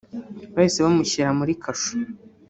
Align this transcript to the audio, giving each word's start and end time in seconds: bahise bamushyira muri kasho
bahise 0.53 0.79
bamushyira 0.85 1.29
muri 1.39 1.53
kasho 1.63 1.93